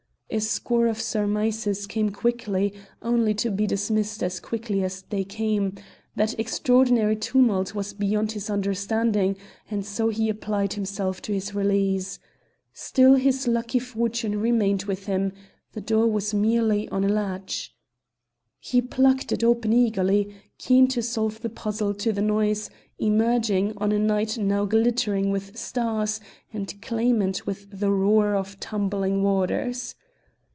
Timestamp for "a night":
23.91-24.37